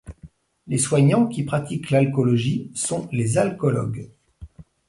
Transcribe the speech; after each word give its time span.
Les 0.65 0.79
soignants 0.79 1.27
qui 1.27 1.43
pratiquent 1.43 1.91
l'alcoologie 1.91 2.71
sont 2.73 3.07
les 3.11 3.37
alcoologues. 3.37 4.09